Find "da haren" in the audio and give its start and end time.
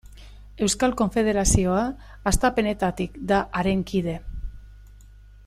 3.33-3.85